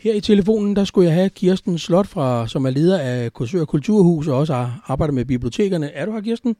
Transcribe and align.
Her 0.00 0.14
i 0.14 0.20
telefonen, 0.20 0.76
der 0.76 0.84
skulle 0.84 1.06
jeg 1.06 1.14
have 1.14 1.28
Kirsten 1.28 1.78
Slot, 1.78 2.06
fra, 2.06 2.48
som 2.48 2.64
er 2.64 2.70
leder 2.70 2.98
af 2.98 3.32
Korsør 3.32 3.64
Kulturhus 3.64 4.28
og 4.28 4.38
også 4.38 4.68
arbejder 4.86 5.12
med 5.12 5.24
bibliotekerne. 5.24 5.92
Er 5.92 6.06
du 6.06 6.12
her, 6.12 6.20
Kirsten? 6.20 6.56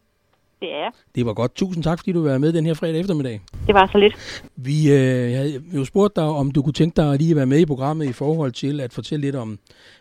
Det 0.60 0.68
er 0.68 0.90
Det 1.14 1.26
var 1.26 1.32
godt. 1.32 1.54
Tusind 1.54 1.84
tak, 1.84 1.98
fordi 1.98 2.12
du 2.12 2.22
var 2.22 2.38
med 2.38 2.52
den 2.52 2.66
her 2.66 2.74
fredag 2.74 3.00
eftermiddag. 3.00 3.40
Det 3.66 3.74
var 3.74 3.88
så 3.92 3.98
lidt. 3.98 4.42
Vi 4.56 4.92
øh, 4.92 5.36
havde 5.36 5.62
jo 5.74 5.84
spurgt 5.84 6.16
dig, 6.16 6.24
om 6.24 6.50
du 6.50 6.62
kunne 6.62 6.72
tænke 6.72 6.96
dig 6.96 7.12
at 7.12 7.20
lige 7.20 7.30
at 7.30 7.36
være 7.36 7.46
med 7.46 7.58
i 7.58 7.66
programmet 7.66 8.06
i 8.06 8.12
forhold 8.12 8.52
til 8.52 8.80
at 8.80 8.92
fortælle 8.92 9.20
lidt 9.20 9.36
om, 9.36 9.58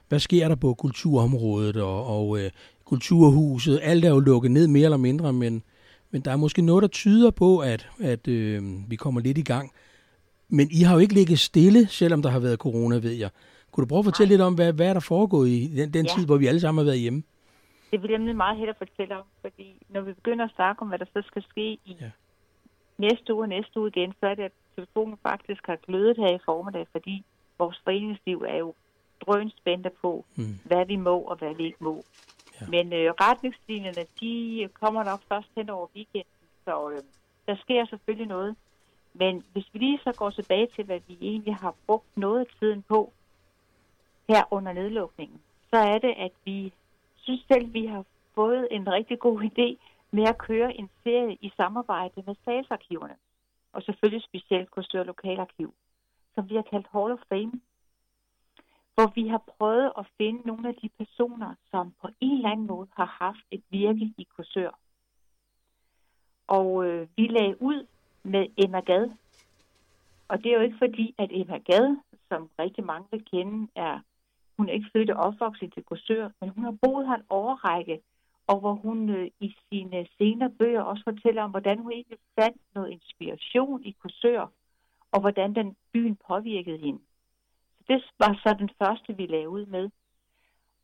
hvad 0.09 0.19
sker 0.19 0.47
der 0.47 0.55
på 0.55 0.73
kulturområdet 0.73 1.77
og, 1.77 2.07
og 2.07 2.39
øh, 2.39 2.49
kulturhuset. 2.85 3.79
Alt 3.83 4.05
er 4.05 4.09
jo 4.09 4.19
lukket 4.19 4.51
ned 4.51 4.67
mere 4.67 4.85
eller 4.85 4.97
mindre, 4.97 5.33
men, 5.33 5.63
men 6.11 6.21
der 6.21 6.31
er 6.31 6.37
måske 6.37 6.61
noget, 6.61 6.81
der 6.81 6.87
tyder 6.87 7.31
på, 7.31 7.57
at, 7.57 7.87
at 8.01 8.27
øh, 8.27 8.61
vi 8.87 8.95
kommer 8.95 9.21
lidt 9.21 9.37
i 9.37 9.43
gang. 9.43 9.71
Men 10.49 10.67
I 10.71 10.83
har 10.83 10.93
jo 10.93 10.99
ikke 10.99 11.13
ligget 11.13 11.39
stille, 11.39 11.87
selvom 11.87 12.21
der 12.21 12.29
har 12.29 12.39
været 12.39 12.59
corona, 12.59 12.95
ved 12.95 13.11
jeg. 13.11 13.29
Kunne 13.71 13.83
du 13.85 13.87
prøve 13.89 13.99
at 13.99 14.05
fortælle 14.05 14.29
lidt 14.33 14.41
om, 14.41 14.53
hvad, 14.55 14.73
hvad 14.73 14.87
er 14.89 14.93
der 14.93 14.99
foregået 14.99 15.49
i 15.49 15.67
den, 15.75 15.93
den 15.93 16.05
Ja. 16.05 16.11
tid, 16.15 16.25
hvor 16.25 16.37
vi 16.37 16.47
alle 16.47 16.59
sammen 16.59 16.77
har 16.81 16.85
været 16.91 16.99
hjemme? 16.99 17.23
Det 17.91 18.01
vil 18.01 18.09
jeg 18.09 18.17
nemlig 18.17 18.35
meget 18.35 18.57
hellere 18.57 18.75
fortælle 18.77 19.15
om, 19.17 19.25
fordi 19.41 19.67
når 19.89 20.01
vi 20.01 20.13
begynder 20.13 20.45
at 20.45 20.51
snakke 20.55 20.81
om, 20.81 20.87
hvad 20.87 20.99
der 20.99 21.05
så 21.13 21.21
skal 21.27 21.43
ske 21.49 21.71
i 21.71 21.95
Ja. 22.01 22.11
næste 22.97 23.33
uge 23.33 23.43
og 23.43 23.49
næste 23.49 23.79
uge 23.79 23.91
igen, 23.95 24.11
så 24.19 24.25
er 24.27 24.35
det, 24.35 24.43
at 24.43 24.51
telefonen 24.75 25.17
faktisk 25.23 25.61
har 25.65 25.75
glødet 25.87 26.17
her 26.17 26.35
i 26.35 26.39
formiddag, 26.45 26.85
fordi 26.91 27.23
vores 27.59 27.81
foreningsliv 27.83 28.43
er 28.47 28.57
jo 28.57 28.73
drøn 29.25 29.51
spændte 29.57 29.89
på, 30.01 30.25
Mm. 30.35 30.59
hvad 30.65 30.85
vi 30.85 30.95
må 30.95 31.17
og 31.19 31.35
hvad 31.37 31.55
vi 31.55 31.63
ikke 31.65 31.83
må. 31.83 32.03
Ja. 32.61 32.65
Men 32.69 32.93
øh, 32.93 33.11
retningslinjerne, 33.21 34.03
de 34.21 34.69
kommer 34.81 35.03
nok 35.03 35.21
først 35.29 35.47
hen 35.57 35.69
over 35.69 35.87
weekenden, 35.95 36.33
så 36.65 36.89
øh, 36.91 37.01
der 37.47 37.55
sker 37.63 37.85
selvfølgelig 37.85 38.27
noget. 38.27 38.55
Men 39.13 39.43
hvis 39.51 39.69
vi 39.73 39.79
lige 39.79 39.99
så 40.03 40.13
går 40.17 40.29
tilbage 40.29 40.67
til, 40.75 40.85
hvad 40.85 40.99
vi 41.07 41.17
egentlig 41.21 41.55
har 41.55 41.75
brugt 41.87 42.17
noget 42.17 42.39
af 42.39 42.45
tiden 42.59 42.81
på 42.81 43.13
her 44.29 44.43
under 44.51 44.73
nedlukningen, 44.73 45.41
så 45.69 45.77
er 45.77 45.97
det, 45.97 46.13
at 46.17 46.31
vi 46.45 46.73
synes 47.17 47.45
selv, 47.51 47.73
vi 47.73 47.85
har 47.85 48.05
fået 48.35 48.67
en 48.71 48.87
rigtig 48.87 49.19
god 49.19 49.41
idé 49.41 49.77
med 50.11 50.23
at 50.23 50.37
køre 50.37 50.77
en 50.77 50.89
serie 51.03 51.37
i 51.41 51.51
samarbejde 51.57 52.23
med 52.25 52.35
statsarkiverne, 52.41 53.15
og 53.73 53.83
selvfølgelig 53.83 54.23
specielt 54.23 54.71
Korsør 54.71 55.03
Lokalarkiv, 55.03 55.73
som 56.35 56.49
vi 56.49 56.55
har 56.55 56.61
kaldt 56.61 56.87
Hall 56.91 57.11
of 57.11 57.19
Fame, 57.29 57.61
hvor 58.95 59.11
vi 59.15 59.27
har 59.27 59.43
prøvet 59.57 59.91
at 59.97 60.05
finde 60.17 60.47
nogle 60.47 60.69
af 60.69 60.75
de 60.75 60.89
personer, 60.97 61.55
som 61.71 61.93
på 62.01 62.07
en 62.19 62.35
eller 62.35 62.49
anden 62.49 62.67
måde 62.67 62.87
har 62.93 63.17
haft 63.23 63.45
et 63.51 63.63
virke 63.69 64.13
i 64.17 64.27
Korsør. 64.35 64.71
Og 66.47 66.85
øh, 66.85 67.07
vi 67.15 67.27
lagde 67.27 67.61
ud 67.61 67.87
med 68.23 68.47
Emma 68.57 68.79
Gad. 68.79 69.11
Og 70.27 70.43
det 70.43 70.51
er 70.51 70.55
jo 70.55 70.61
ikke 70.61 70.77
fordi, 70.77 71.15
at 71.17 71.29
Emma 71.31 71.57
Gad, 71.57 71.97
som 72.27 72.49
rigtig 72.59 72.83
mange 72.83 73.07
vil 73.11 73.25
kende, 73.31 73.67
er 73.75 73.99
hun 74.59 74.69
er 74.69 74.73
ikke 74.73 74.89
født 74.93 75.09
og 75.09 75.17
opvokset 75.17 75.73
til 75.73 75.83
Korsør, 75.83 76.29
men 76.41 76.49
hun 76.49 76.63
har 76.63 76.75
boet 76.81 77.07
her 77.07 77.15
en 77.15 77.23
overrække, 77.29 78.01
og 78.47 78.59
hvor 78.59 78.73
hun 78.73 79.09
øh, 79.09 79.31
i 79.39 79.55
sine 79.69 80.07
senere 80.17 80.49
bøger 80.49 80.81
også 80.81 81.03
fortæller 81.03 81.43
om, 81.43 81.51
hvordan 81.51 81.77
hun 81.79 81.91
egentlig 81.91 82.17
fandt 82.39 82.61
noget 82.75 82.91
inspiration 82.91 83.83
i 83.83 83.91
Korsør, 84.01 84.47
og 85.11 85.19
hvordan 85.21 85.55
den 85.55 85.75
byen 85.93 86.17
påvirkede 86.27 86.77
hende. 86.77 86.99
Så 87.77 87.83
det 87.87 88.03
var 88.19 88.39
så 88.43 88.55
den 88.59 88.69
første, 88.81 89.17
vi 89.17 89.25
lavede 89.25 89.49
ud 89.49 89.65
med. 89.65 89.89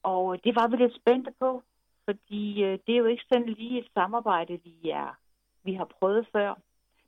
Og 0.03 0.33
øh, 0.33 0.39
det 0.44 0.55
var 0.55 0.67
vi 0.67 0.75
lidt 0.77 0.95
spændte 0.95 1.31
på, 1.39 1.64
fordi 2.05 2.64
øh, 2.64 2.80
det 2.88 2.94
er 2.94 2.97
jo 3.03 3.05
ikke 3.05 3.25
sådan 3.30 3.49
lige 3.49 3.80
et 3.80 3.88
samarbejde, 3.94 4.59
vi, 4.64 4.89
er, 4.89 5.17
vi 5.64 5.73
har 5.73 5.86
prøvet 5.86 6.27
før. 6.33 6.53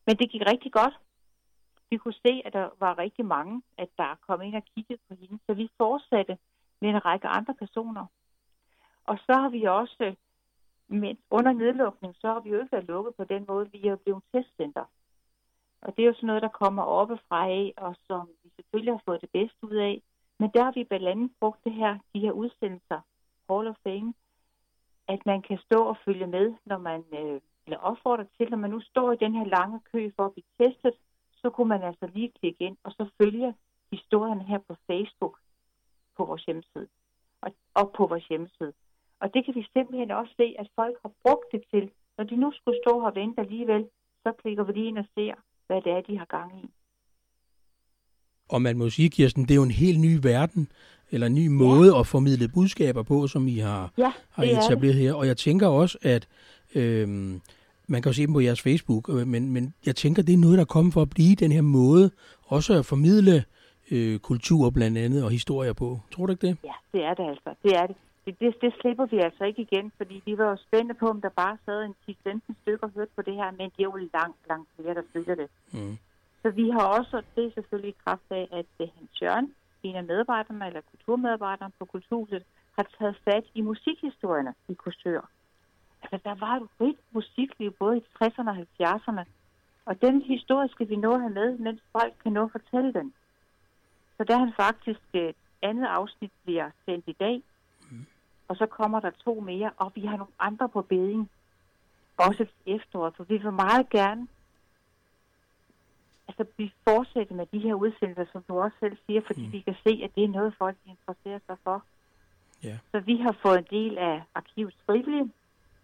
Men 0.08 0.18
det 0.18 0.30
gik 0.32 0.42
rigtig 0.42 0.72
godt. 0.72 1.00
Vi 1.90 1.98
kunne 1.98 2.14
se, 2.26 2.42
at 2.46 2.54
der 2.54 2.70
var 2.80 2.98
rigtig 2.98 3.26
mange, 3.26 3.62
at 3.78 3.90
der 3.98 4.16
kom 4.28 4.42
ind 4.42 4.56
og 4.56 4.64
kiggede 4.76 5.00
på 5.10 5.16
hende. 5.16 5.40
Så 5.46 5.54
vi 5.54 5.70
fortsatte 5.78 6.38
med 6.82 6.90
en 6.90 7.06
række 7.06 7.28
andre 7.28 7.54
personer. 7.54 8.06
Og 9.04 9.18
så 9.26 9.34
har 9.34 9.50
vi 9.50 9.64
også, 9.64 9.98
øh, 10.00 10.16
men 10.88 11.18
under 11.30 11.54
nedlukning, 11.54 12.16
så 12.22 12.28
har 12.28 12.40
vi 12.40 12.50
jo 12.50 12.60
ikke 12.60 12.72
været 12.72 12.88
lukket 12.88 13.16
på 13.16 13.24
den 13.24 13.46
måde, 13.48 13.72
vi 13.72 13.88
er 13.88 13.96
blevet 13.96 14.24
testcenter. 14.34 14.86
Og 15.82 15.98
det 15.98 16.04
er 16.04 16.08
jo 16.08 16.14
sådan 16.14 16.28
noget, 16.28 16.42
der 16.42 16.58
kommer 16.62 16.84
oppefra 16.84 17.50
af, 17.50 17.74
og 17.78 17.96
som 18.08 18.30
vi 18.44 18.50
selvfølgelig 18.56 18.94
har 18.94 19.02
fået 19.06 19.22
det 19.22 19.30
bedste 19.30 19.58
ud 19.62 19.76
af. 19.76 20.02
Men 20.40 20.52
der 20.54 20.64
har 20.64 20.72
vi 20.72 20.84
blandt 20.84 21.08
andet 21.08 21.32
brugt 21.40 21.64
det 21.64 21.74
her, 21.74 21.98
de 22.14 22.20
her 22.20 22.32
udsendelser, 22.32 23.02
Hall 23.50 23.68
of 23.68 23.76
Fame, 23.84 24.14
at 25.08 25.26
man 25.26 25.42
kan 25.42 25.58
stå 25.58 25.84
og 25.84 25.98
følge 26.06 26.28
med, 26.28 26.56
når 26.66 26.78
man, 26.78 27.04
øh, 27.14 27.42
eller 27.68 27.80
opfordrer 27.90 28.26
til, 28.38 28.48
når 28.50 28.58
man 28.58 28.70
nu 28.70 28.80
står 28.82 29.12
i 29.12 29.22
den 29.24 29.34
her 29.36 29.46
lange 29.46 29.80
kø 29.92 30.12
for 30.16 30.26
at 30.26 30.34
blive 30.34 30.52
testet, 30.62 30.94
så 31.42 31.50
kunne 31.50 31.70
man 31.70 31.84
altså 31.84 32.06
lige 32.14 32.32
klikke 32.40 32.64
ind, 32.68 32.78
og 32.84 32.92
så 32.92 33.10
følge 33.22 33.54
historien 33.92 34.42
her 34.42 34.60
på 34.68 34.76
Facebook 34.88 35.36
på 36.18 36.26
vores 36.26 36.44
hjemmeside. 36.46 36.88
Og, 37.42 37.50
og 37.74 37.94
på 37.98 38.08
vores 38.08 38.28
hjemmeside. 38.28 38.74
Og 39.20 39.34
det 39.34 39.46
kan 39.46 39.56
vi 39.56 39.68
simpelthen 39.74 40.12
også 40.12 40.34
se, 40.38 40.56
at 40.60 40.68
folk 40.76 40.96
har 41.02 41.12
brugt 41.24 41.48
det 41.52 41.62
til. 41.74 41.90
Når 42.18 42.24
de 42.24 42.36
nu 42.36 42.52
skulle 42.56 42.80
stå 42.86 42.94
og 43.08 43.16
vente 43.16 43.42
alligevel, 43.42 43.84
så 44.24 44.32
klikker 44.42 44.64
vi 44.64 44.72
lige 44.74 44.88
ind 44.88 44.98
og 44.98 45.06
ser, 45.16 45.34
hvad 45.68 45.82
det 45.82 45.92
er, 45.92 46.02
de 46.02 46.18
har 46.18 46.26
gang 46.26 46.64
i. 46.64 46.70
Og 48.50 48.62
man 48.62 48.78
må 48.78 48.90
sige, 48.90 49.10
Kirsten, 49.10 49.44
det 49.44 49.52
er 49.52 49.56
jo 49.56 49.64
en 49.64 49.72
helt 49.72 50.00
ny 50.00 50.20
verden, 50.24 50.72
eller 51.12 51.28
en 51.28 51.36
ny 51.36 51.48
måde 51.48 51.94
ja. 51.94 52.00
at 52.00 52.08
formidle 52.08 52.48
budskaber 52.54 53.04
på, 53.04 53.28
som 53.28 53.48
I 53.48 53.58
har, 53.58 53.92
Ja, 53.98 54.12
har 54.30 54.44
er 54.44 54.58
etableret 54.58 54.96
her. 54.96 55.14
Og 55.14 55.28
jeg 55.28 55.38
tænker 55.38 55.68
også, 55.68 55.98
at 56.02 56.28
øhm, 56.76 57.42
man 57.88 58.02
kan 58.02 58.10
jo 58.10 58.14
se 58.14 58.26
dem 58.28 58.34
på 58.34 58.40
jeres 58.40 58.62
Facebook, 58.62 59.10
øh, 59.10 59.28
men, 59.28 59.54
men 59.54 59.74
jeg 59.86 59.96
tænker, 59.96 60.22
det 60.24 60.34
er 60.34 60.38
noget, 60.38 60.58
der 60.58 60.64
er 60.64 60.76
kommet 60.76 60.94
for 60.94 61.02
at 61.02 61.10
blive 61.10 61.36
den 61.36 61.52
her 61.52 61.62
måde, 61.62 62.12
også 62.48 62.74
at 62.80 62.86
formidle 62.86 63.46
øh, 63.92 64.20
kultur 64.20 64.70
blandt 64.70 64.98
andet 64.98 65.24
og 65.24 65.32
historier 65.32 65.74
på. 65.74 66.00
Tror 66.12 66.26
du 66.26 66.32
ikke 66.32 66.48
det? 66.48 66.58
Ja, 66.64 66.78
det 66.94 67.02
er 67.04 67.14
det 67.14 67.26
altså. 67.30 67.50
Det 67.64 67.72
er 67.76 67.88
det. 67.88 67.96
Det, 68.26 68.40
det, 68.40 68.62
det 68.62 68.74
slipper 68.82 69.06
vi 69.06 69.18
altså 69.18 69.44
ikke 69.44 69.62
igen, 69.62 69.92
fordi 69.98 70.22
vi 70.26 70.38
var 70.38 70.50
jo 70.50 70.58
spændte 70.68 70.94
på, 70.94 71.06
om 71.10 71.22
der 71.22 71.30
bare 71.30 71.58
sad 71.66 71.84
en 71.84 71.96
10-15 72.10 72.40
stykker 72.62 72.88
og 72.88 72.94
hørte 72.96 73.12
på 73.16 73.22
det 73.22 73.34
her, 73.34 73.52
men 73.52 73.68
det 73.76 73.80
er 73.80 73.90
jo 73.92 73.96
langt, 74.14 74.38
langt 74.50 74.70
flere, 74.76 74.94
der 74.94 75.02
følger 75.14 75.36
det. 75.36 75.50
Mm. 75.74 75.98
Så 76.42 76.50
vi 76.50 76.70
har 76.70 76.86
også, 77.00 77.22
det 77.36 77.46
er 77.46 77.52
selvfølgelig 77.54 77.90
i 77.90 78.02
kraft 78.06 78.28
af, 78.30 78.48
at 78.52 78.66
det 78.78 78.90
Hans 78.98 79.22
Jørgen, 79.22 79.54
en 79.84 79.96
af 79.96 80.04
medarbejderne, 80.04 80.68
eller 80.68 80.82
kulturmedarbejderne 80.92 81.74
på 81.80 81.86
Kulturhuset, 81.86 82.44
har 82.78 82.86
taget 83.00 83.16
fat 83.26 83.44
i 83.56 83.62
musikhistorierne 83.62 84.54
i 84.70 84.74
Korsør. 84.74 85.30
Altså, 86.12 86.30
der 86.30 86.36
var 86.36 86.56
et 86.56 86.70
rigt 86.82 87.00
musikliv 87.12 87.72
både 87.72 87.98
i 87.98 88.04
60'erne 88.24 88.50
og 88.50 88.58
70'erne, 88.80 89.24
og 89.86 90.02
den 90.02 90.22
historie 90.22 90.70
skal 90.70 90.90
vi 90.90 90.96
nå 90.96 91.14
at 91.14 91.22
have 91.22 91.34
med, 91.34 91.58
mens 91.58 91.82
folk 91.92 92.14
kan 92.24 92.32
nå 92.32 92.44
at 92.44 92.52
fortælle 92.52 92.94
den. 92.94 93.14
Så 94.18 94.24
der 94.24 94.34
er 94.34 94.40
han 94.40 94.54
faktisk 94.54 95.00
et 95.14 95.36
andet 95.62 95.86
afsnit 95.86 96.32
bliver 96.44 96.70
sendt 96.86 97.08
i 97.08 97.16
dag, 97.20 97.42
og 98.48 98.56
så 98.56 98.66
kommer 98.66 99.00
der 99.00 99.10
to 99.10 99.40
mere, 99.40 99.72
og 99.78 99.92
vi 99.96 100.06
har 100.06 100.18
nogle 100.18 100.34
andre 100.40 100.70
på 100.70 100.82
beding, 100.82 101.30
også 102.18 102.38
til 102.38 102.76
efteråret, 102.76 103.16
for 103.16 103.24
vi 103.24 103.38
vil 103.38 103.52
meget 103.52 103.90
gerne 103.90 104.28
altså, 106.28 106.54
vi 106.58 106.74
fortsætter 106.84 107.36
med 107.36 107.46
de 107.54 107.60
her 107.60 107.74
udsendelser, 107.74 108.26
som 108.32 108.44
du 108.48 108.60
også 108.60 108.78
selv 108.80 108.98
siger, 109.06 109.22
fordi 109.28 109.46
mm. 109.46 109.52
vi 109.52 109.60
kan 109.60 109.76
se, 109.84 110.02
at 110.04 110.16
det 110.16 110.24
er 110.24 110.28
noget, 110.28 110.54
folk 110.58 110.78
interesserer 110.86 111.40
sig 111.48 111.58
for. 111.64 111.84
Ja. 112.64 112.78
Så 112.92 113.00
vi 113.00 113.18
har 113.18 113.36
fået 113.42 113.58
en 113.58 113.68
del 113.70 113.98
af 113.98 114.24
arkivets 114.36 114.78
frivillige 114.86 115.32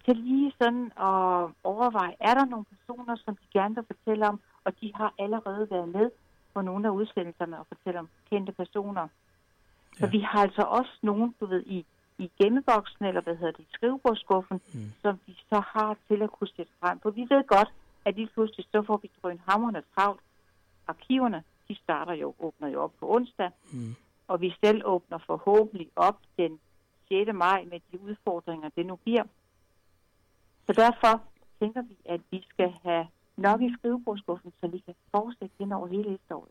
til 0.06 0.16
lige 0.18 0.54
sådan 0.62 0.86
at 0.86 1.52
overveje, 1.64 2.16
er 2.20 2.34
der 2.34 2.46
nogle 2.46 2.66
personer, 2.66 3.16
som 3.16 3.36
de 3.36 3.46
gerne 3.54 3.76
vil 3.76 3.86
fortælle 3.88 4.28
om, 4.28 4.40
og 4.64 4.82
de 4.82 4.92
har 4.96 5.14
allerede 5.20 5.68
været 5.72 5.90
med 5.90 6.12
på 6.54 6.62
nogle 6.62 6.88
af 6.88 6.92
udsendelserne 6.92 7.60
og 7.60 7.68
fortælle 7.68 8.00
om 8.00 8.10
kendte 8.30 8.52
personer. 8.52 9.08
Så 9.98 10.06
Ja. 10.06 10.10
vi 10.12 10.20
har 10.20 10.40
altså 10.40 10.62
også 10.62 10.92
nogen, 11.02 11.36
du 11.40 11.46
ved, 11.46 11.64
i, 11.66 11.86
i 12.18 12.32
gemmeboksen, 12.42 13.06
eller 13.06 13.22
hvad 13.22 13.36
hedder 13.36 13.52
det, 13.52 13.60
i 13.64 13.68
skrivebordskuffen, 13.74 14.62
Mm. 14.74 14.80
mm. 14.80 14.92
som 15.02 15.20
vi 15.26 15.34
så 15.50 15.60
har 15.68 15.98
til 16.08 16.22
at 16.22 16.32
kunne 16.32 16.48
sætte 16.56 16.72
frem. 16.80 17.00
For 17.00 17.10
vi 17.10 17.22
ved 17.30 17.44
godt, 17.48 17.74
at 18.06 18.16
lige 18.16 18.28
pludselig 18.34 18.66
så 18.72 18.82
får 18.82 18.98
vi 18.98 19.12
drønhammerne 19.22 19.84
travlt. 19.96 20.22
Arkiverne, 20.88 21.44
de 21.68 21.76
starter 21.76 22.14
jo, 22.14 22.34
åbner 22.40 22.68
jo 22.68 22.82
op 22.84 22.92
på 23.00 23.12
onsdag, 23.16 23.52
Mm. 23.74 23.96
og 24.28 24.42
vi 24.42 24.56
selv 24.64 24.82
åbner 24.86 25.18
forhåbentlig 25.18 25.90
op 25.96 26.18
den 26.38 26.60
6. 27.08 27.34
maj 27.34 27.66
med 27.72 27.80
de 27.92 28.02
udfordringer, 28.02 28.70
det 28.76 28.86
nu 28.86 28.96
giver. 29.06 29.24
Så 30.68 30.74
derfor 30.74 31.22
tænker 31.60 31.82
vi, 31.82 31.96
at 32.06 32.22
vi 32.32 32.44
skal 32.50 32.72
have 32.84 33.06
nok 33.38 33.62
i 33.62 33.70
skrivebordskuffen, 33.80 34.52
så 34.62 34.68
vi 34.68 34.78
kan 34.86 34.94
fortsætte 35.12 35.56
den 35.60 35.72
over 35.72 35.88
hele 35.88 36.14
efteråret. 36.14 36.50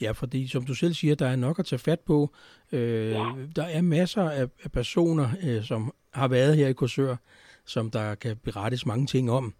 Ja, 0.00 0.10
fordi 0.12 0.48
som 0.48 0.64
du 0.64 0.74
selv 0.74 0.94
siger, 0.94 1.14
der 1.14 1.26
er 1.26 1.36
nok 1.36 1.58
at 1.58 1.66
tage 1.66 1.78
fat 1.78 2.00
på. 2.00 2.30
Øh, 2.72 3.10
Ja. 3.10 3.32
Der 3.56 3.62
er 3.64 3.82
masser 3.82 4.30
af, 4.30 4.48
af 4.64 4.72
personer, 4.72 5.28
øh, 5.46 5.64
som 5.64 5.92
har 6.10 6.28
været 6.28 6.56
her 6.56 6.68
i 6.68 6.72
Korsør, 6.72 7.16
som 7.64 7.90
der 7.90 8.14
kan 8.14 8.36
berettes 8.36 8.86
mange 8.86 9.06
ting 9.06 9.30
om. 9.30 9.54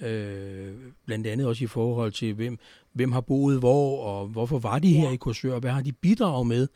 Øh, 0.00 0.74
blandt 1.06 1.26
andet 1.26 1.46
også 1.46 1.64
i 1.64 1.66
forhold 1.66 2.12
til, 2.12 2.34
hvem, 2.34 2.58
hvem 2.92 3.12
har 3.12 3.20
boet 3.20 3.58
hvor, 3.58 4.02
og 4.04 4.26
hvorfor 4.26 4.58
var 4.58 4.78
de 4.78 4.92
her 4.92 5.08
Ja. 5.08 5.12
i 5.12 5.16
Korsør, 5.16 5.54
og 5.54 5.60
hvad 5.60 5.70
har 5.70 5.82
de 5.82 5.92
bidraget 5.92 6.46
med 6.46 6.68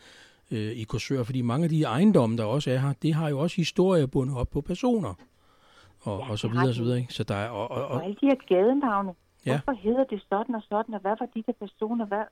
øh, 0.51 0.73
i 0.73 0.83
Korsør. 0.85 1.23
Fordi 1.23 1.43
mange 1.43 1.65
af 1.65 1.71
de 1.71 1.83
ejendomme, 1.83 2.37
der 2.37 2.45
også 2.45 2.71
er 2.71 2.79
her, 2.79 2.93
det 3.03 3.15
har 3.15 3.29
jo 3.29 3.39
også 3.39 3.57
historier 3.57 4.07
bundet 4.07 4.37
op 4.37 4.51
på 4.51 4.61
personer. 4.61 5.15
Og, 6.03 6.19
Ja, 6.21 6.31
og 6.31 6.39
så 6.39 6.49
videre, 6.49 6.69
og 6.69 6.75
så 6.75 6.81
de. 6.81 6.85
videre. 6.85 6.99
Ikke? 7.01 7.13
Så 7.15 7.25
der 7.25 7.35
er, 7.35 7.49
og, 7.49 7.71
og, 7.71 7.77
Og 7.83 7.89
og, 7.89 8.05
alle 8.05 8.17
de 8.21 8.27
her 8.27 8.37
gadenavne, 8.49 9.13
Ja. 9.47 9.51
ja. 9.53 9.61
hvorfor 9.65 9.81
hedder 9.83 10.05
det 10.05 10.23
sådan 10.29 10.55
og 10.55 10.63
sådan, 10.63 10.95
og 10.95 11.01
hvad 11.01 11.17
var 11.21 11.27
de 11.35 11.43
der 11.47 11.53
personer, 11.61 12.07
hvad, 12.07 12.23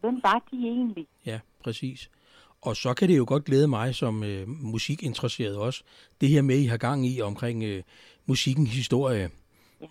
hvem 0.00 0.20
var 0.22 0.42
de 0.50 0.56
egentlig? 0.56 1.06
Ja, 1.26 1.40
præcis. 1.64 2.10
Og 2.62 2.76
så 2.76 2.94
kan 2.94 3.08
det 3.08 3.18
jo 3.18 3.24
godt 3.28 3.44
glæde 3.44 3.68
mig 3.68 3.94
som 3.94 4.24
øh, 4.24 4.48
musikinteresseret 4.48 5.56
også, 5.56 5.82
det 6.20 6.28
her 6.28 6.42
med, 6.42 6.56
I 6.58 6.64
har 6.66 6.76
gang 6.76 7.06
i 7.06 7.20
omkring 7.20 7.62
øh, 7.64 7.82
musikkens 8.26 8.70
historie. 8.74 9.30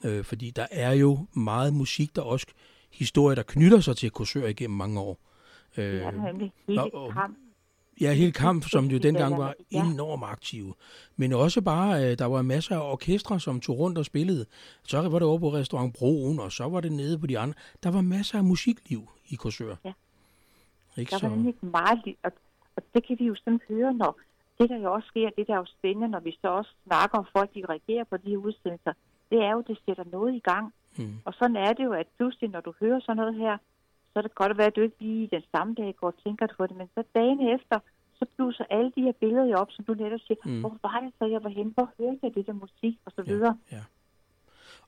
Ja. 0.03 0.09
Øh, 0.09 0.23
fordi 0.23 0.49
der 0.51 0.67
er 0.71 0.91
jo 0.91 1.17
meget 1.33 1.73
musik, 1.73 2.15
der 2.15 2.21
også 2.21 2.47
historie, 2.93 3.35
der 3.35 3.43
knytter 3.43 3.79
sig 3.79 3.97
til 3.97 4.09
Korsør 4.11 4.47
igennem 4.47 4.77
mange 4.77 4.99
år. 4.99 5.19
Øh, 5.77 6.01
er 6.01 6.11
nemlig 6.11 6.51
hele 6.67 6.81
og, 6.95 7.11
kamp. 7.13 7.37
Ja, 8.01 8.13
hele 8.13 8.31
kamp, 8.31 8.63
som 8.63 8.85
jo 8.85 8.97
dengang 8.97 9.37
var 9.37 9.53
enormt 9.71 10.23
aktive. 10.23 10.73
Men 11.15 11.33
også 11.33 11.61
bare, 11.61 12.03
øh, 12.03 12.17
der 12.19 12.25
var 12.25 12.41
masser 12.41 12.75
af 12.75 12.91
orkestre, 12.91 13.39
som 13.39 13.59
tog 13.59 13.79
rundt 13.79 13.97
og 13.97 14.05
spillede. 14.05 14.45
Så 14.83 15.01
var 15.01 15.19
det 15.19 15.27
over 15.27 15.39
på 15.39 15.53
Restaurant 15.53 15.95
Broen, 15.95 16.39
og 16.39 16.51
så 16.51 16.69
var 16.69 16.81
det 16.81 16.91
nede 16.91 17.19
på 17.19 17.27
de 17.27 17.39
andre. 17.39 17.55
Der 17.83 17.91
var 17.91 18.01
masser 18.01 18.37
af 18.37 18.43
musikliv 18.43 19.09
i 19.29 19.35
Korsør. 19.35 19.75
Ja. 19.85 19.93
Ikke 20.97 21.09
der 21.09 21.15
var 21.21 21.29
så... 21.29 21.35
nemlig 21.35 21.55
meget 21.61 21.99
liv, 22.05 22.15
og, 22.23 22.31
og 22.75 22.83
det 22.93 23.07
kan 23.07 23.19
vi 23.19 23.25
jo 23.25 23.35
sådan 23.35 23.59
høre, 23.69 23.93
når 23.93 24.19
det 24.59 24.69
der 24.69 24.77
jo 24.77 24.93
også 24.93 25.07
sker, 25.07 25.29
det 25.37 25.47
der 25.47 25.53
er 25.53 25.57
jo 25.57 25.65
spændende, 25.65 26.07
når 26.07 26.19
vi 26.19 26.37
så 26.41 26.47
også 26.47 26.71
snakker 26.87 27.17
om 27.17 27.25
folk, 27.31 27.55
de 27.55 27.63
reagerer 27.69 28.03
på 28.03 28.17
de 28.17 28.29
her 28.29 28.37
udsendelser, 28.37 28.93
det 29.31 29.39
er 29.39 29.51
jo, 29.51 29.63
det 29.67 29.77
sætter 29.85 30.03
noget 30.11 30.35
i 30.35 30.39
gang. 30.39 30.73
Mm. 30.97 31.15
Og 31.25 31.33
sådan 31.33 31.55
er 31.55 31.73
det 31.73 31.83
jo, 31.83 31.91
at 31.91 32.07
pludselig, 32.17 32.49
når 32.49 32.61
du 32.61 32.73
hører 32.79 32.99
sådan 32.99 33.17
noget 33.17 33.35
her, 33.35 33.57
så 34.13 34.19
er 34.19 34.23
det 34.23 34.35
godt 34.35 34.51
at 34.51 34.57
være, 34.57 34.67
at 34.67 34.75
du 34.75 34.81
ikke 34.81 34.99
lige 34.99 35.27
den 35.31 35.43
samme 35.51 35.73
dag 35.73 35.95
går 35.99 36.07
og 36.07 36.17
tænker 36.23 36.47
på 36.57 36.67
det, 36.67 36.75
men 36.77 36.87
så 36.95 37.03
dagen 37.15 37.39
efter, 37.55 37.77
så 38.19 38.25
bluser 38.35 38.65
alle 38.69 38.91
de 38.95 39.01
her 39.01 39.11
billeder 39.19 39.45
jo 39.45 39.55
op, 39.55 39.71
som 39.71 39.85
du 39.85 39.93
netop 39.93 40.19
siger, 40.27 40.39
mm. 40.45 40.59
hvor 40.59 40.77
var 40.83 40.99
det 41.03 41.11
så, 41.19 41.25
jeg 41.25 41.43
var 41.43 41.49
henne, 41.49 41.71
hvor 41.75 41.89
hørte 41.97 42.19
jeg 42.23 42.35
det 42.35 42.45
der 42.47 42.53
musik, 42.53 42.95
og 43.05 43.11
så 43.15 43.21
videre. 43.21 43.57
Ja, 43.71 43.75
ja. 43.77 43.83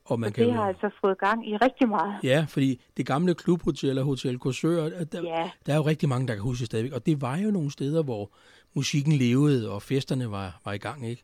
Og 0.05 0.19
man 0.19 0.29
så 0.29 0.35
kan 0.35 0.45
det 0.45 0.53
har 0.53 0.67
altså 0.67 0.89
fået 1.01 1.17
gang 1.17 1.49
i 1.49 1.57
rigtig 1.57 1.89
meget. 1.89 2.15
Ja, 2.23 2.45
fordi 2.49 2.81
det 2.97 3.05
gamle 3.05 3.35
klubhotel 3.35 3.97
og 3.97 4.05
Hotel 4.05 4.39
Korsør, 4.39 4.89
der, 5.11 5.21
ja. 5.23 5.51
der 5.65 5.73
er 5.73 5.77
jo 5.77 5.85
rigtig 5.85 6.09
mange, 6.09 6.27
der 6.27 6.33
kan 6.33 6.43
huske 6.43 6.65
stadigvæk. 6.65 6.93
Og 6.93 7.05
det 7.05 7.21
var 7.21 7.37
jo 7.37 7.51
nogle 7.51 7.71
steder, 7.71 8.03
hvor 8.03 8.31
musikken 8.73 9.13
levede, 9.13 9.71
og 9.71 9.81
festerne 9.81 10.31
var, 10.31 10.59
var 10.65 10.73
i 10.73 10.77
gang, 10.77 11.07
ikke? 11.07 11.23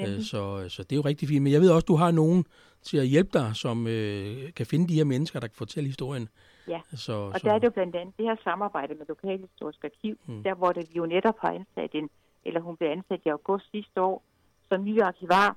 Øh, 0.00 0.22
så, 0.22 0.68
så 0.68 0.82
det 0.82 0.92
er 0.92 0.96
jo 0.96 1.02
rigtig 1.02 1.28
fint. 1.28 1.42
Men 1.42 1.52
jeg 1.52 1.60
ved 1.60 1.70
også, 1.70 1.84
du 1.84 1.96
har 1.96 2.10
nogen 2.10 2.44
til 2.82 2.98
at 2.98 3.06
hjælpe 3.06 3.30
dig, 3.38 3.56
som 3.56 3.86
øh, 3.86 4.52
kan 4.56 4.66
finde 4.66 4.88
de 4.88 4.94
her 4.94 5.04
mennesker, 5.04 5.40
der 5.40 5.46
kan 5.46 5.56
fortælle 5.56 5.86
historien. 5.86 6.28
Ja, 6.68 6.80
så, 6.94 7.12
og 7.12 7.40
så... 7.40 7.48
der 7.48 7.54
er 7.54 7.58
det 7.58 7.66
jo 7.66 7.70
blandt 7.70 7.96
andet 7.96 8.14
det 8.16 8.24
her 8.24 8.36
samarbejde 8.44 8.94
med 8.94 9.06
Lokalhistorisk 9.08 9.84
Arkiv, 9.84 10.18
mm. 10.26 10.42
der 10.42 10.54
hvor 10.54 10.72
det 10.72 10.88
vi 10.90 10.96
jo 10.96 11.06
netop 11.06 11.38
har 11.38 11.50
ansat 11.50 11.90
en, 11.94 12.10
eller 12.44 12.60
hun 12.60 12.76
blev 12.76 12.88
ansat 12.88 13.20
i 13.24 13.28
august 13.28 13.70
sidste 13.70 14.00
år, 14.00 14.22
som 14.68 14.84
ny 14.84 15.00
arkivar. 15.00 15.56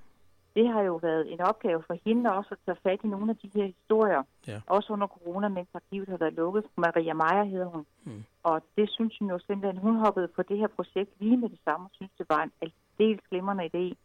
Det 0.55 0.67
har 0.67 0.81
jo 0.81 0.95
været 0.95 1.33
en 1.33 1.41
opgave 1.41 1.83
for 1.87 1.97
hende 2.05 2.31
også 2.31 2.49
at 2.51 2.57
tage 2.65 2.77
fat 2.83 2.99
i 3.03 3.07
nogle 3.07 3.31
af 3.31 3.37
de 3.37 3.49
her 3.55 3.65
historier. 3.65 4.23
Ja. 4.47 4.61
Også 4.67 4.93
under 4.93 5.07
corona, 5.07 5.47
mens 5.47 5.69
arkivet 5.73 6.09
har 6.09 6.17
været 6.17 6.33
lukket. 6.33 6.63
Maria 6.77 7.13
Meyer 7.13 7.43
hedder 7.43 7.65
hun. 7.65 7.85
Mm. 8.03 8.23
Og 8.43 8.61
det 8.77 8.89
synes 8.89 9.13
hun 9.19 9.29
jo 9.29 9.39
simpelthen, 9.47 9.81
hun 9.81 9.95
hoppede 9.95 10.27
på 10.27 10.41
det 10.43 10.57
her 10.57 10.67
projekt 10.67 11.11
lige 11.19 11.37
med 11.37 11.49
det 11.49 11.59
samme, 11.65 11.85
og 11.85 11.91
synes 11.93 12.11
det 12.17 12.25
var 12.29 12.43
en 12.43 12.51
aldeles 12.61 13.21
glimrende 13.29 13.63
idé. 13.65 13.95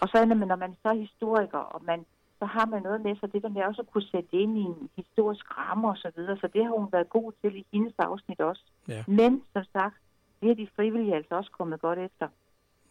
Og 0.00 0.08
så 0.08 0.18
er 0.18 0.24
det, 0.24 0.36
når 0.36 0.56
man 0.56 0.76
så 0.82 0.88
er 0.88 0.94
historiker, 0.94 1.58
og 1.58 1.84
man 1.84 2.04
så 2.40 2.46
har 2.46 2.66
man 2.66 2.82
noget 2.82 3.00
med 3.00 3.16
sig, 3.16 3.32
det 3.32 3.42
der 3.42 3.48
med 3.48 3.62
også 3.62 3.82
at 3.82 3.90
kunne 3.92 4.10
sætte 4.14 4.32
ind 4.32 4.58
i 4.58 4.60
en 4.60 4.90
historisk 4.96 5.58
ramme 5.58 5.88
og 5.88 5.96
så 5.96 6.10
videre. 6.16 6.36
Så 6.36 6.48
det 6.54 6.64
har 6.64 6.74
hun 6.78 6.92
været 6.92 7.08
god 7.08 7.32
til 7.40 7.56
i 7.56 7.66
hendes 7.72 7.94
afsnit 7.98 8.40
også. 8.40 8.62
Ja. 8.88 9.04
Men 9.06 9.42
som 9.52 9.64
sagt, 9.72 9.96
det 10.40 10.50
er 10.50 10.54
de 10.54 10.68
frivillige 10.76 11.14
altså 11.14 11.34
også 11.34 11.50
kommet 11.58 11.80
godt 11.80 11.98
efter. 11.98 12.28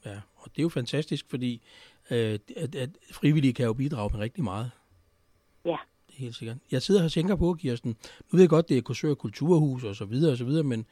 Ja, 0.06 0.18
og 0.36 0.46
det 0.52 0.60
er 0.60 0.64
jo 0.64 0.70
fantastisk, 0.70 1.30
fordi 1.30 1.62
øh, 2.12 2.40
at, 2.64 2.76
at 2.76 2.90
frivillige 3.12 3.54
kan 3.54 3.66
jo 3.66 3.74
bidrage 3.74 4.10
med 4.14 4.20
rigtig 4.20 4.44
meget. 4.44 4.72
Ja. 5.66 5.78
Helt 6.19 6.36
sikkert. 6.36 6.57
Jeg 6.71 6.81
sidder 6.81 7.04
og 7.04 7.12
tænker 7.12 7.36
på, 7.36 7.54
Kirsten, 7.54 7.89
nu 8.19 8.27
ved 8.31 8.39
jeg 8.39 8.50
godt, 8.50 8.69
det 8.69 8.77
er 8.77 8.81
Korsør 8.81 9.13
Kulturhus 9.13 9.83
og 9.83 9.95
så 9.95 10.06
videre 10.06 10.31
og 10.31 10.38
så 10.38 10.45
videre, 10.45 10.63
men, 10.63 10.86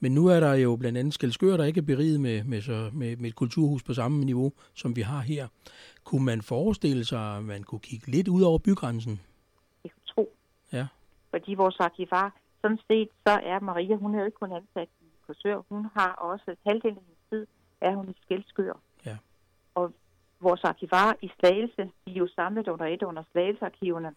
men 0.00 0.12
nu 0.12 0.26
er 0.26 0.40
der 0.40 0.54
jo 0.54 0.76
blandt 0.76 0.98
andet 0.98 1.14
Skelskør, 1.14 1.56
der 1.56 1.64
ikke 1.64 1.78
er 1.78 1.84
beriget 1.84 2.20
med, 2.20 2.44
med, 2.44 2.62
så, 2.62 2.90
med, 2.92 3.16
med 3.16 3.28
et 3.28 3.34
kulturhus 3.34 3.82
på 3.82 3.94
samme 3.94 4.24
niveau, 4.24 4.52
som 4.74 4.96
vi 4.96 5.00
har 5.00 5.20
her. 5.20 5.48
Kunne 6.04 6.24
man 6.24 6.42
forestille 6.42 7.04
sig, 7.04 7.36
at 7.36 7.44
man 7.44 7.62
kunne 7.62 7.80
kigge 7.80 8.10
lidt 8.10 8.28
ud 8.28 8.42
over 8.42 8.58
bygrænsen? 8.58 9.20
Jeg 9.84 9.90
tro. 10.06 10.36
Ja. 10.72 10.86
Fordi 11.30 11.54
vores 11.54 11.76
arkivar, 11.80 12.36
sådan 12.62 12.78
set, 12.90 13.08
så 13.26 13.32
er 13.32 13.60
Maria, 13.60 13.96
hun 13.96 14.14
er 14.14 14.18
jo 14.18 14.24
ikke 14.24 14.38
kun 14.38 14.52
ansat 14.52 14.88
i 15.00 15.06
Korsør, 15.26 15.62
hun 15.68 15.86
har 15.94 16.12
også 16.12 16.56
halvdelen 16.66 16.96
af 16.96 17.02
hendes 17.02 17.24
tid, 17.30 17.46
er 17.80 17.94
hun 17.96 18.08
i 18.08 18.14
Skelskør. 18.22 18.80
Ja. 19.06 19.16
Og 19.74 19.92
vores 20.40 20.64
arkivar 20.64 21.16
i 21.22 21.30
Slagelse, 21.38 21.82
de 21.82 22.10
er 22.10 22.14
jo 22.14 22.28
samlet 22.34 22.68
under 22.68 22.86
et 22.86 23.02
under 23.02 23.22
Slagelsearkiverne. 23.32 24.14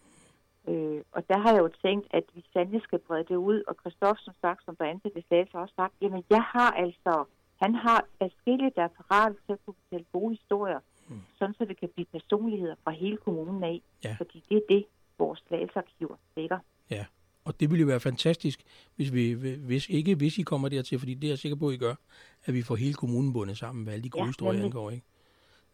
Øh, 0.68 1.00
og 1.12 1.28
der 1.28 1.38
har 1.38 1.52
jeg 1.52 1.62
jo 1.66 1.70
tænkt, 1.82 2.06
at 2.10 2.24
vi 2.34 2.44
sandelig 2.52 2.82
skal 2.82 2.98
brede 2.98 3.24
det 3.28 3.36
ud, 3.36 3.62
og 3.68 3.74
Christoffer, 3.80 4.22
som 4.22 4.34
sagt, 4.40 4.64
som 4.64 4.76
der 4.76 4.84
ansat 4.84 5.12
i 5.16 5.24
Slagelse, 5.28 5.52
har 5.52 5.60
også 5.60 5.74
sagt, 5.76 5.94
jamen 6.02 6.24
jeg 6.30 6.42
har 6.42 6.70
altså, 6.84 7.24
han 7.62 7.74
har 7.74 8.04
adskilligt, 8.20 8.76
der 8.76 8.82
er 8.82 8.94
parat 9.00 9.32
til 9.46 9.52
at 9.52 9.58
kunne 9.64 9.78
fortælle 9.82 10.06
gode 10.12 10.34
historier 10.34 10.80
mm. 11.08 11.20
sådan 11.38 11.54
så 11.54 11.64
det 11.64 11.80
kan 11.80 11.88
blive 11.94 12.06
personligheder 12.12 12.74
fra 12.84 12.90
hele 12.90 13.16
kommunen 13.16 13.64
af. 13.64 13.82
Ja. 14.04 14.14
Fordi 14.18 14.44
det 14.48 14.56
er 14.56 14.60
det, 14.68 14.84
vores 15.18 15.44
slagelsearkiver 15.48 16.16
dækker. 16.36 16.58
Ja, 16.90 17.04
og 17.44 17.60
det 17.60 17.70
ville 17.70 17.80
jo 17.80 17.86
være 17.86 18.00
fantastisk, 18.00 18.60
hvis, 18.96 19.12
vi, 19.12 19.32
hvis 19.66 19.88
ikke 19.88 20.14
hvis 20.14 20.38
I 20.38 20.42
kommer 20.42 20.68
dertil, 20.68 20.98
fordi 20.98 21.14
det 21.14 21.24
er 21.24 21.30
jeg 21.30 21.38
sikker 21.38 21.56
på, 21.56 21.68
at 21.68 21.74
I 21.74 21.76
gør, 21.76 21.94
at 22.44 22.54
vi 22.54 22.62
får 22.62 22.76
hele 22.76 22.94
kommunen 22.94 23.32
bundet 23.32 23.58
sammen, 23.58 23.84
hvad 23.84 23.94
alle 23.94 24.04
de 24.04 24.10
gode 24.10 24.22
ja, 24.22 24.26
historier 24.26 24.64
angår. 24.64 24.90
Ikke? 24.90 25.06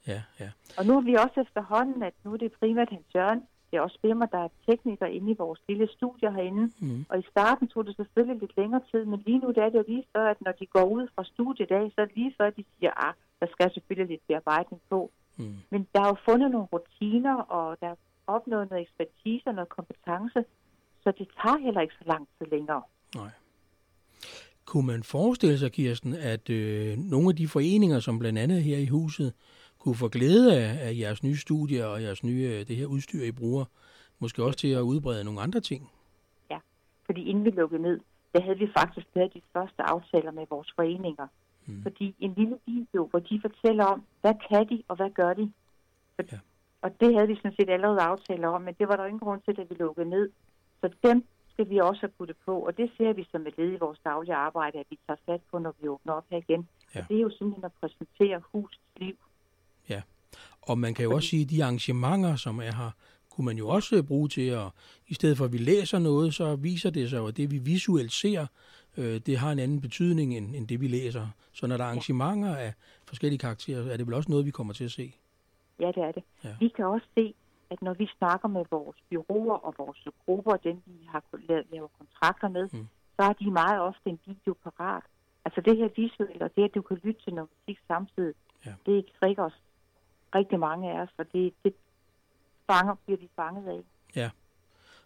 Ja, 0.06 0.22
ja. 0.40 0.50
Og 0.78 0.86
nu 0.86 0.92
har 0.92 1.00
vi 1.00 1.14
også 1.14 1.40
efterhånden, 1.40 2.02
at 2.02 2.14
nu 2.24 2.32
er 2.32 2.36
det 2.36 2.52
primært 2.52 2.88
Hans 2.90 3.06
Jørgen, 3.14 3.42
det 3.74 3.80
er 3.80 3.84
også 3.88 3.98
firma, 4.02 4.26
der 4.32 4.38
er 4.38 4.48
teknikere 4.70 5.12
inde 5.12 5.30
i 5.30 5.40
vores 5.44 5.60
lille 5.68 5.88
studie 5.96 6.32
herinde. 6.32 6.64
Mm. 6.80 7.06
Og 7.08 7.18
i 7.18 7.22
starten 7.30 7.68
tog 7.68 7.86
det 7.86 7.96
selvfølgelig 7.96 8.40
lidt 8.40 8.56
længere 8.56 8.82
tid, 8.90 9.04
men 9.04 9.22
lige 9.26 9.38
nu 9.38 9.52
der 9.56 9.62
er 9.62 9.70
det 9.70 9.78
jo 9.78 9.84
lige 9.88 10.04
før, 10.12 10.30
at 10.30 10.40
når 10.40 10.52
de 10.52 10.66
går 10.66 10.84
ud 10.84 11.08
fra 11.14 11.24
studiet 11.24 11.70
af, 11.70 11.84
så 11.94 12.00
er 12.00 12.04
det 12.04 12.16
lige 12.16 12.34
før, 12.38 12.50
de 12.50 12.64
siger, 12.78 12.92
ah, 13.06 13.14
der 13.40 13.46
skal 13.52 13.70
selvfølgelig 13.74 14.10
lidt 14.10 14.26
bearbejdning 14.28 14.82
på. 14.90 15.10
Mm. 15.36 15.56
Men 15.70 15.88
der 15.94 16.00
er 16.00 16.08
jo 16.08 16.16
fundet 16.24 16.50
nogle 16.50 16.66
rutiner, 16.72 17.36
og 17.36 17.76
der 17.80 17.86
er 17.86 17.94
opnået 18.26 18.70
noget 18.70 18.82
ekspertise 18.82 19.46
og 19.46 19.54
noget 19.54 19.68
kompetence, 19.68 20.44
så 21.02 21.12
det 21.18 21.28
tager 21.42 21.58
heller 21.58 21.80
ikke 21.80 21.94
så 21.98 22.04
lang 22.06 22.28
tid 22.38 22.46
længere. 22.46 22.82
Nej. 23.14 23.30
Kunne 24.64 24.86
man 24.86 25.02
forestille 25.02 25.58
sig, 25.58 25.72
Kirsten, 25.72 26.14
at 26.14 26.50
øh, 26.50 26.98
nogle 26.98 27.28
af 27.28 27.36
de 27.36 27.48
foreninger, 27.48 28.00
som 28.00 28.18
blandt 28.18 28.38
andet 28.38 28.62
her 28.62 28.78
i 28.78 28.86
huset, 28.86 29.32
kunne 29.84 29.94
få 30.04 30.08
glæde 30.08 30.46
af, 30.60 30.88
af 30.88 30.92
jeres 31.02 31.22
nye 31.22 31.36
studier 31.36 31.86
og 31.86 32.02
jeres 32.02 32.24
nye, 32.24 32.44
øh, 32.52 32.66
det 32.68 32.76
her 32.76 32.86
udstyr, 32.86 33.22
I 33.24 33.32
bruger, 33.32 33.64
måske 34.18 34.44
også 34.44 34.58
til 34.58 34.68
at 34.68 34.80
udbrede 34.80 35.24
nogle 35.24 35.40
andre 35.40 35.60
ting? 35.60 35.90
Ja, 36.50 36.58
fordi 37.06 37.22
inden 37.30 37.44
vi 37.44 37.50
lukkede 37.50 37.82
ned, 37.82 38.00
der 38.32 38.40
havde 38.42 38.58
vi 38.58 38.68
faktisk 38.78 39.06
lavet 39.14 39.34
de 39.34 39.40
første 39.52 39.82
aftaler 39.82 40.30
med 40.30 40.46
vores 40.50 40.72
foreninger. 40.76 41.26
Mm. 41.66 41.82
Fordi 41.82 42.14
en 42.20 42.34
lille 42.34 42.58
video, 42.66 43.06
hvor 43.10 43.18
de 43.18 43.40
fortæller 43.40 43.84
om, 43.84 44.02
hvad 44.20 44.34
kan 44.48 44.68
de, 44.68 44.82
og 44.88 44.96
hvad 44.96 45.10
gør 45.10 45.32
de. 45.34 45.52
For, 46.16 46.22
ja. 46.32 46.38
Og 46.82 47.00
det 47.00 47.14
havde 47.14 47.28
vi 47.28 47.36
sådan 47.36 47.56
set 47.58 47.70
allerede 47.70 48.00
aftaler 48.00 48.48
om, 48.48 48.62
men 48.62 48.74
det 48.78 48.88
var 48.88 48.96
der 48.96 49.04
ingen 49.04 49.26
grund 49.26 49.40
til, 49.42 49.60
at 49.60 49.70
vi 49.70 49.74
lukkede 49.74 50.10
ned. 50.10 50.30
Så 50.80 50.88
dem 51.02 51.24
skal 51.52 51.70
vi 51.70 51.78
også 51.78 52.00
have 52.00 52.16
puttet 52.18 52.36
på, 52.46 52.54
og 52.66 52.76
det 52.76 52.90
ser 52.96 53.12
vi 53.12 53.24
som 53.30 53.46
et 53.46 53.58
led 53.58 53.72
i 53.72 53.82
vores 53.84 53.98
daglige 54.04 54.34
arbejde, 54.34 54.78
at 54.78 54.86
vi 54.90 54.98
tager 55.06 55.20
fat 55.26 55.40
på, 55.50 55.58
når 55.58 55.74
vi 55.80 55.88
åbner 55.88 56.12
op 56.12 56.26
her 56.30 56.38
igen. 56.38 56.68
Ja. 56.94 57.00
Og 57.00 57.08
det 57.08 57.16
er 57.16 57.20
jo 57.20 57.30
simpelthen 57.30 57.64
at 57.64 57.72
præsentere 57.80 58.42
husets 58.52 58.82
liv. 58.96 59.16
Og 60.62 60.78
man 60.78 60.94
kan 60.94 61.04
jo 61.04 61.14
også 61.14 61.28
sige, 61.28 61.42
at 61.42 61.50
de 61.50 61.64
arrangementer, 61.64 62.36
som 62.36 62.58
er 62.58 62.74
her, 62.74 62.90
kunne 63.30 63.44
man 63.44 63.56
jo 63.56 63.68
også 63.68 64.02
bruge 64.02 64.28
til 64.28 64.48
at, 64.48 64.66
i 65.08 65.14
stedet 65.14 65.38
for 65.38 65.44
at 65.44 65.52
vi 65.52 65.58
læser 65.58 65.98
noget, 65.98 66.34
så 66.34 66.56
viser 66.56 66.90
det 66.90 67.10
sig 67.10 67.26
at 67.26 67.36
det 67.36 67.50
vi 67.50 67.58
visuelt 67.58 68.12
ser, 68.12 68.46
øh, 68.96 69.20
det 69.26 69.38
har 69.38 69.52
en 69.52 69.58
anden 69.58 69.80
betydning 69.80 70.36
end, 70.36 70.56
end 70.56 70.68
det 70.68 70.80
vi 70.80 70.88
læser. 70.88 71.26
Så 71.52 71.66
når 71.66 71.76
der 71.76 71.84
er 71.84 71.88
arrangementer 71.88 72.56
af 72.56 72.72
forskellige 73.06 73.38
karakterer, 73.38 73.92
er 73.92 73.96
det 73.96 74.06
vel 74.06 74.14
også 74.14 74.30
noget, 74.30 74.46
vi 74.46 74.50
kommer 74.50 74.72
til 74.72 74.84
at 74.84 74.90
se? 74.90 75.14
Ja, 75.80 75.86
det 75.86 76.02
er 76.02 76.12
det. 76.12 76.22
Ja. 76.44 76.56
Vi 76.60 76.68
kan 76.68 76.84
også 76.84 77.06
se, 77.14 77.34
at 77.70 77.82
når 77.82 77.94
vi 77.94 78.06
snakker 78.18 78.48
med 78.48 78.64
vores 78.70 78.96
byråer 79.10 79.58
og 79.66 79.74
vores 79.78 80.08
grupper, 80.24 80.56
dem 80.56 80.82
vi 80.86 81.08
har 81.08 81.22
lavet 81.70 81.90
kontrakter 81.98 82.48
med, 82.48 82.68
mm. 82.72 82.88
så 83.16 83.22
er 83.22 83.32
de 83.32 83.50
meget 83.50 83.80
ofte 83.80 84.10
en 84.10 84.18
video 84.26 84.54
parat. 84.64 85.02
Altså 85.44 85.60
det 85.60 85.76
her 85.76 85.88
visuelle, 85.96 86.44
og 86.44 86.50
det 86.56 86.64
at 86.64 86.74
du 86.74 86.82
kan 86.82 86.96
lytte 87.04 87.20
til 87.24 87.34
noget 87.34 87.50
musik 87.54 87.78
samtidig, 87.88 88.34
ja. 88.66 88.74
det 88.86 89.06
trigger 89.20 89.44
os 89.44 89.58
rigtig 90.34 90.58
mange 90.58 90.92
af 90.92 91.00
os, 91.00 91.08
og 91.18 91.26
det, 91.32 91.54
det 91.64 91.74
fanger, 92.66 92.94
bliver 93.04 93.18
vi 93.18 93.28
fanget 93.36 93.68
af. 93.68 93.80
Ja, 94.16 94.30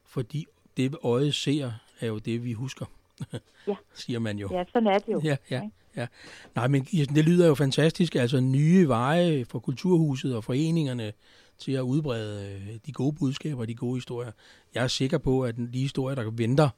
fordi 0.05 0.47
det 0.77 0.97
øjet 1.03 1.35
ser, 1.35 1.73
er 2.01 2.07
jo 2.07 2.19
det, 2.19 2.45
vi 2.45 2.53
husker. 2.53 2.87
ja. 3.67 3.77
siger 3.95 4.19
man 4.19 4.39
jo. 4.39 4.49
Ja, 4.53 4.65
sådan 4.73 4.87
er 4.87 4.99
det 4.99 5.13
jo. 5.13 5.21
Ja, 5.25 5.37
ja, 5.51 5.69
ja. 5.97 6.07
Nej, 6.55 6.69
men 6.69 6.83
det 6.85 7.25
lyder 7.25 7.47
jo 7.47 7.55
fantastisk. 7.55 8.15
Altså 8.15 8.41
nye 8.41 8.89
veje 8.89 9.45
for 9.45 9.59
Kulturhuset 9.59 10.37
og 10.37 10.45
foreningerne 10.45 11.13
til 11.59 11.73
at 11.73 11.81
udbrede 11.81 12.55
øh, 12.55 12.79
de 12.87 12.93
gode 12.93 13.17
budskaber 13.17 13.61
og 13.61 13.69
de 13.69 13.75
gode 13.75 13.97
historier. 13.97 14.33
Jeg 14.75 14.85
er 14.85 14.89
sikker 14.89 15.19
på, 15.19 15.45
at 15.45 15.57
de 15.57 15.79
historier, 15.79 16.15
der 16.15 16.31
venter, 16.31 16.69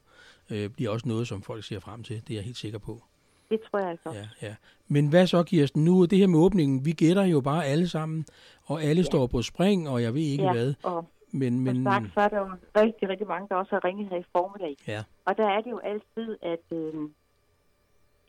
øh, 0.50 0.70
bliver 0.70 0.90
også 0.90 1.08
noget, 1.08 1.28
som 1.28 1.42
folk 1.42 1.64
ser 1.64 1.80
frem 1.80 2.02
til. 2.02 2.22
Det 2.28 2.30
er 2.30 2.38
jeg 2.38 2.44
helt 2.44 2.56
sikker 2.56 2.78
på. 2.78 3.02
Det 3.50 3.60
tror 3.70 3.78
jeg 3.78 3.88
altså. 3.90 4.10
Ja, 4.12 4.46
ja. 4.48 4.54
Men 4.88 5.08
hvad 5.08 5.26
så, 5.26 5.42
Kirsten? 5.42 5.84
Nu 5.84 6.04
det 6.04 6.18
her 6.18 6.26
med 6.26 6.38
åbningen, 6.38 6.84
vi 6.84 6.92
gætter 6.92 7.24
jo 7.24 7.40
bare 7.40 7.64
alle 7.64 7.88
sammen, 7.88 8.26
og 8.66 8.82
alle 8.82 9.00
ja. 9.02 9.10
står 9.12 9.26
på 9.26 9.42
spring, 9.42 9.88
og 9.88 10.02
jeg 10.02 10.14
ved 10.14 10.20
ikke 10.22 10.44
ja, 10.44 10.52
hvad. 10.52 10.74
Og 10.82 11.08
men, 11.32 11.60
men... 11.60 11.74
Som 11.76 11.84
sagt, 11.84 12.14
så 12.14 12.20
er 12.20 12.28
der 12.28 12.38
jo 12.38 12.48
rigtig, 12.76 13.08
rigtig 13.08 13.26
mange, 13.26 13.48
der 13.48 13.54
også 13.54 13.70
har 13.74 13.84
ringet 13.84 14.08
her 14.08 14.16
i 14.16 14.24
formiddag. 14.32 14.76
Ja. 14.88 15.02
Og 15.24 15.36
der 15.36 15.46
er 15.48 15.60
det 15.60 15.70
jo 15.70 15.78
altid, 15.78 16.36
at 16.42 16.64
øh, 16.78 16.94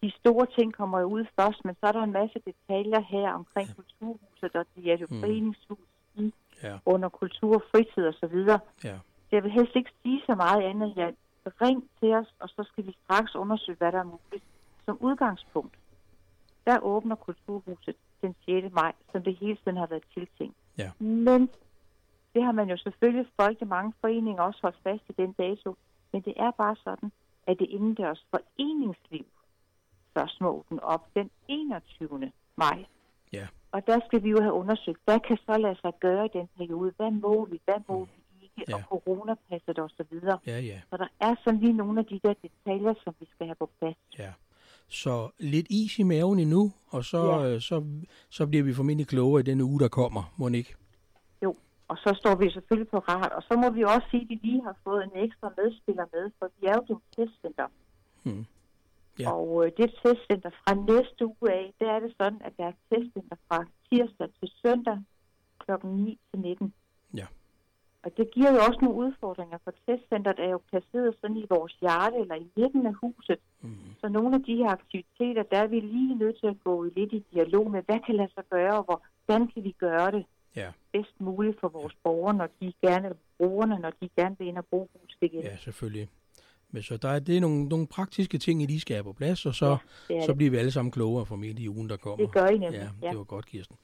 de 0.03 0.11
store 0.19 0.47
ting 0.57 0.73
kommer 0.73 0.99
jo 0.99 1.05
ud 1.07 1.25
først, 1.39 1.65
men 1.65 1.75
så 1.79 1.85
er 1.87 1.91
der 1.91 2.03
en 2.03 2.11
masse 2.11 2.39
detaljer 2.49 3.01
her 3.01 3.31
omkring 3.31 3.67
ja. 3.67 3.73
kulturhuset, 3.73 4.55
og 4.55 4.65
det 4.75 4.91
er 4.91 4.97
jo 4.97 5.07
Mm. 5.09 5.19
foreningshus 5.19 5.87
i, 6.15 6.33
Ja. 6.63 6.77
under 6.85 7.09
kultur, 7.09 7.63
fritid 7.71 8.03
og 8.07 8.13
så 8.13 8.27
videre. 8.27 8.59
Ja. 8.83 8.95
Så 9.29 9.31
jeg 9.31 9.43
vil 9.43 9.51
helst 9.51 9.75
ikke 9.75 9.91
sige 10.03 10.21
så 10.25 10.35
meget 10.35 10.61
andet 10.63 10.93
at 10.97 11.13
ring 11.61 11.89
til 11.99 12.13
os, 12.13 12.27
og 12.39 12.49
så 12.49 12.63
skal 12.71 12.85
vi 12.87 12.95
straks 13.03 13.35
undersøge, 13.35 13.77
hvad 13.77 13.91
der 13.91 13.99
er 13.99 14.03
muligt. 14.03 14.43
Som 14.85 14.97
udgangspunkt, 14.99 15.75
der 16.65 16.79
åbner 16.79 17.15
kulturhuset 17.15 17.95
den 18.21 18.35
6. 18.45 18.73
maj, 18.73 18.93
som 19.11 19.23
det 19.23 19.35
hele 19.35 19.57
tiden 19.63 19.77
har 19.77 19.87
været 19.87 20.03
tiltænkt. 20.13 20.55
Ja. 20.77 20.91
Men 20.99 21.49
det 22.33 22.43
har 22.43 22.51
man 22.51 22.69
jo 22.69 22.77
selvfølgelig 22.77 23.27
folk 23.35 23.61
i 23.61 23.65
mange 23.65 23.93
foreninger 24.01 24.43
også 24.43 24.59
holdt 24.61 24.77
fast 24.83 25.03
i 25.09 25.13
den 25.17 25.31
dato. 25.31 25.75
Men 26.13 26.21
det 26.21 26.33
er 26.37 26.51
bare 26.51 26.75
sådan, 26.83 27.11
at 27.47 27.59
det 27.59 27.67
indendørs 27.69 28.25
foreningsliv 28.29 29.25
først 30.13 30.41
må 30.41 30.49
åbne 30.49 30.83
op 30.83 31.07
den 31.15 31.29
21. 31.47 32.31
maj. 32.55 32.85
Ja. 33.33 33.47
Og 33.71 33.87
der 33.87 33.99
skal 34.07 34.23
vi 34.23 34.29
jo 34.29 34.41
have 34.41 34.53
undersøgt, 34.53 34.99
hvad 35.05 35.19
kan 35.19 35.37
så 35.45 35.57
lade 35.57 35.75
sig 35.81 35.93
gøre 35.99 36.25
i 36.25 36.29
den 36.33 36.49
periode? 36.57 36.93
Hvad 36.97 37.11
må 37.11 37.45
vi, 37.45 37.61
hvad 37.65 37.81
må 37.87 38.05
vi 38.05 38.11
ikke? 38.41 38.65
Ja. 38.71 38.75
Og 38.75 38.81
coronapasset 38.81 39.79
og 39.79 39.89
så 39.89 40.03
videre. 40.09 40.39
Ja, 40.47 40.59
ja, 40.59 40.81
Så 40.89 40.97
der 40.97 41.07
er 41.19 41.35
sådan 41.43 41.59
lige 41.59 41.73
nogle 41.73 41.99
af 41.99 42.05
de 42.05 42.19
der 42.23 42.33
detaljer, 42.33 42.93
som 43.03 43.15
vi 43.19 43.27
skal 43.35 43.45
have 43.47 43.55
på 43.55 43.69
plads. 43.79 43.97
ja. 44.19 44.31
Så 44.91 45.29
lidt 45.39 45.67
is 45.69 45.99
i 45.99 46.03
maven 46.03 46.39
endnu, 46.39 46.71
og 46.89 47.05
så, 47.05 47.17
Ja. 47.17 47.43
ja. 47.43 47.59
så, 47.59 47.83
så 48.29 48.47
bliver 48.47 48.63
vi 48.63 48.73
formentlig 48.73 49.07
klogere 49.07 49.39
i 49.39 49.43
den 49.43 49.61
uge, 49.61 49.79
der 49.79 49.87
kommer, 49.87 50.33
må 50.37 50.47
ikke? 50.47 50.75
Jo, 51.43 51.55
og 51.87 51.97
så 51.97 52.13
står 52.21 52.35
vi 52.35 52.49
selvfølgelig 52.51 52.89
på 52.89 52.97
ret. 52.97 53.31
Og 53.31 53.43
så 53.43 53.53
må 53.61 53.69
vi 53.69 53.83
også 53.83 54.07
sige, 54.11 54.21
at 54.23 54.29
vi 54.29 54.39
lige 54.43 54.63
har 54.63 54.75
fået 54.83 55.03
en 55.03 55.11
ekstra 55.25 55.49
medspiller 55.57 56.05
med, 56.13 56.31
for 56.39 56.49
vi 56.59 56.67
er 56.67 56.75
jo 56.89 56.95
et 56.95 57.01
testcenter. 57.15 57.67
Hmm. 58.23 58.45
Ja. 59.19 59.31
Og 59.31 59.65
øh, 59.65 59.71
det 59.77 59.87
testcenter 60.03 60.49
fra 60.49 60.73
næste 60.91 61.21
uge 61.25 61.51
af, 61.59 61.73
der 61.79 61.87
er 61.95 61.99
det 61.99 62.13
sådan, 62.17 62.41
at 62.47 62.53
der 62.57 62.65
er 62.65 62.75
testcenter 62.89 63.35
fra 63.47 63.65
tirsdag 63.89 64.29
til 64.39 64.49
søndag 64.61 64.97
kl. 65.59 65.71
9 65.87 66.19
til 66.31 66.39
19. 66.39 66.73
Og 68.03 68.17
det 68.17 68.31
giver 68.31 68.51
jo 68.51 68.59
også 68.67 68.79
nogle 68.81 68.97
udfordringer, 69.05 69.57
for 69.63 69.73
testcenteret 69.85 70.39
er 70.39 70.49
jo 70.49 70.61
placeret 70.69 71.15
sådan 71.21 71.37
i 71.37 71.45
vores 71.49 71.73
hjerte 71.81 72.17
eller 72.17 72.35
i 72.35 72.47
midten 72.57 72.85
af 72.85 72.93
huset. 72.93 73.39
Mm. 73.61 73.75
Så 74.01 74.09
nogle 74.09 74.35
af 74.35 74.43
de 74.43 74.55
her 74.55 74.69
aktiviteter, 74.69 75.43
der 75.43 75.57
er 75.57 75.67
vi 75.67 75.79
lige 75.79 76.15
nødt 76.15 76.39
til 76.39 76.47
at 76.47 76.63
gå 76.63 76.83
lidt 76.83 77.13
i 77.13 77.25
dialog 77.33 77.71
med, 77.71 77.81
hvad 77.85 77.99
kan 78.05 78.15
lade 78.15 78.31
sig 78.33 78.43
gøre, 78.49 78.83
og 78.83 79.01
hvordan 79.25 79.47
kan 79.47 79.63
vi 79.63 79.71
gøre 79.71 80.11
det 80.11 80.25
Ja, 80.55 80.71
bedst 80.91 81.21
muligt 81.21 81.59
for 81.59 81.67
vores 81.67 81.93
borgere, 82.03 82.33
når 82.33 82.49
de 82.61 82.73
gerne, 82.81 83.15
brugerne, 83.37 83.79
når 83.79 83.91
de 84.01 84.09
gerne 84.17 84.35
vil 84.39 84.47
ind 84.47 84.57
og 84.57 84.65
bruge 84.65 84.87
huset 85.01 85.17
igen. 85.21 85.41
ja, 85.41 85.57
selvfølgelig. 85.57 86.09
Men 86.73 86.83
så 86.83 86.97
der 86.97 87.09
er, 87.09 87.19
det 87.19 87.37
er 87.37 87.41
nogle, 87.41 87.63
nogle 87.65 87.87
praktiske 87.87 88.37
ting, 88.37 88.63
I 88.63 88.65
lige 88.65 88.79
skal 88.79 88.95
have 88.95 89.03
på 89.03 89.13
plads, 89.13 89.45
og 89.45 89.55
så, 89.55 89.77
Ja, 90.09 90.15
det 90.15 90.23
så 90.25 90.33
bliver 90.35 90.51
vi 90.51 90.57
alle 90.57 90.71
sammen 90.71 90.91
klogere 90.91 91.25
formentlig 91.25 91.63
i 91.63 91.69
ugen, 91.69 91.89
der 91.89 91.97
kommer. 91.97 92.25
Det 92.25 92.33
gør 92.33 92.47
I 92.47 92.57
nemlig. 92.57 92.71
Ja, 92.79 92.87
Ja. 93.03 93.09
det 93.09 93.17
var 93.17 93.23
godt, 93.23 93.45
Kirsten. 93.45 93.75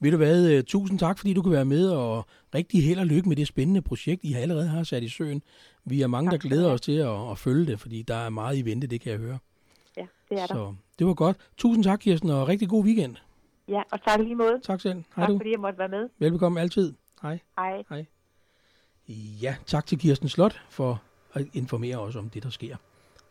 Ved 0.00 0.10
du 0.10 0.16
hvad, 0.16 0.58
uh, 0.58 0.64
tusind 0.64 0.98
tak, 0.98 1.18
fordi 1.18 1.32
du 1.34 1.42
kan 1.42 1.52
være 1.52 1.64
med, 1.64 1.90
og 1.90 2.26
rigtig 2.54 2.84
held 2.84 2.98
og 2.98 3.06
lykke 3.06 3.28
med 3.28 3.36
det 3.36 3.46
spændende 3.46 3.82
projekt, 3.82 4.24
I 4.24 4.34
allerede 4.34 4.68
har 4.68 4.82
sat 4.82 5.02
i 5.02 5.08
søen. 5.08 5.42
Vi 5.84 6.02
er 6.02 6.06
mange, 6.06 6.30
der 6.30 6.38
glæder 6.38 6.70
os 6.70 6.80
til 6.80 6.92
at, 6.92 7.30
at 7.30 7.38
følge 7.38 7.66
det, 7.66 7.80
fordi 7.80 8.02
der 8.02 8.14
er 8.14 8.30
meget 8.30 8.56
i 8.56 8.62
vente, 8.64 8.86
det 8.86 9.00
kan 9.00 9.12
jeg 9.12 9.18
høre. 9.20 9.38
ja, 9.96 10.06
det 10.30 10.40
er 10.40 10.46
der. 10.46 10.54
Så 10.54 10.74
det 10.98 11.06
var 11.06 11.14
godt. 11.14 11.36
Tusind 11.56 11.84
tak, 11.84 11.98
Kirsten, 11.98 12.30
og 12.30 12.48
rigtig 12.48 12.68
god 12.68 12.84
weekend. 12.84 13.16
Ja, 13.68 13.82
og 13.92 14.04
tak 14.04 14.20
lige 14.20 14.34
måde. 14.34 14.60
Tak 14.62 14.80
selv. 14.80 14.94
Hej 14.94 15.04
Tak 15.16 15.28
du. 15.28 15.38
fordi 15.38 15.50
jeg 15.50 15.60
måtte 15.60 15.78
være 15.78 15.88
med. 15.88 16.08
Velbekomme 16.18 16.60
altid. 16.60 16.92
Hej. 17.22 17.38
Hej. 17.58 18.04
Ja, 19.42 19.54
tak 19.66 19.86
til 19.86 19.98
Kirsten 19.98 20.28
Slot 20.28 20.60
for 20.70 21.02
at 21.34 21.46
informere 21.52 21.96
os 21.98 22.16
om 22.16 22.28
det, 22.30 22.42
der 22.42 22.50
sker. 22.50 22.76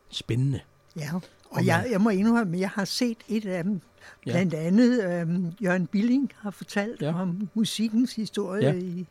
Spændende. 0.09 0.59
Ja, 0.95 1.09
Og 1.13 1.21
og 1.49 1.65
jeg, 1.65 1.87
jeg 1.91 2.01
må 2.01 2.09
indrømme, 2.09 2.53
at 2.53 2.59
jeg 2.59 2.69
har 2.69 2.85
set 2.85 3.17
et 3.27 3.45
af 3.45 3.63
dem. 3.63 3.81
Ja. 4.25 4.31
Blandt 4.31 4.53
andet 4.53 5.03
øhm, 5.03 5.53
Jørgen 5.63 5.87
Billing 5.87 6.31
har 6.37 6.51
fortalt 6.51 7.01
Ja. 7.01 7.07
ja. 7.09 7.21
om 7.21 7.49
musikkens 7.53 8.15
historie 8.15 8.61
Ja. 8.65 8.71
ja. 8.71 8.79
i, 8.79 9.05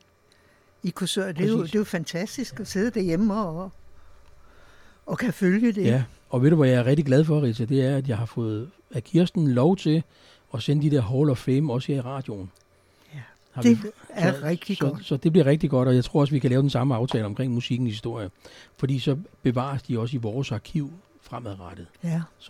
i 0.83 0.91
Korsør. 0.91 1.33
Det 1.33 1.45
er, 1.45 1.49
jo, 1.51 1.57
Præcis. 1.57 1.71
det 1.71 1.77
er 1.77 1.81
jo 1.81 1.85
fantastisk 1.85 2.61
at 2.61 2.69
sidde 2.69 2.91
derhjemme 2.91 3.35
og, 3.37 3.71
og 5.07 5.19
kan 5.19 5.33
følge 5.33 5.73
det. 5.73 5.85
Ja, 5.85 6.05
og 6.29 6.43
ved 6.43 6.51
du, 6.51 6.57
hvad 6.57 6.69
jeg 6.69 6.79
er 6.79 6.85
rigtig 6.87 7.05
glad 7.07 7.25
for, 7.25 7.43
Rita? 7.43 7.65
Det 7.65 7.85
er, 7.85 7.97
at 7.97 8.09
jeg 8.09 8.19
har 8.19 8.27
fået 8.27 8.71
af 8.91 9.05
Kirsten 9.05 9.49
lov 9.51 9.77
til 9.77 10.03
at 10.55 10.63
sende 10.63 10.91
de 10.91 10.97
der 10.97 11.03
Hall 11.03 11.31
of 11.31 11.39
Fame 11.39 11.73
også 11.73 11.93
her 11.93 11.99
i 11.99 12.01
radioen. 12.01 12.51
Har 13.53 13.63
det 13.63 13.85
vi- 13.85 13.89
er 14.11 14.33
så, 14.33 14.45
rigtig 14.45 14.77
så, 14.77 14.85
godt. 14.85 15.05
Så 15.05 15.17
det 15.17 15.33
bliver 15.33 15.47
rigtig 15.47 15.71
godt, 15.71 15.89
og 15.89 15.95
jeg 15.95 16.05
tror 16.05 16.21
også, 16.21 16.33
vi 16.33 16.39
kan 16.39 16.51
lave 16.51 16.63
den 16.63 16.71
samme 16.71 16.95
aftale 16.95 17.25
omkring 17.25 17.53
musikkens 17.55 17.91
historie. 17.91 18.31
Fordi 18.77 18.99
så 18.99 19.17
bevares 19.43 19.83
de 19.83 19.99
også 19.99 20.17
i 20.17 20.21
vores 20.21 20.53
arkiv 20.53 20.93
fremadrettet. 21.23 21.87
Ja. 22.05 22.23